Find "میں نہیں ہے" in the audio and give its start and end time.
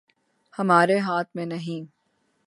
1.35-1.89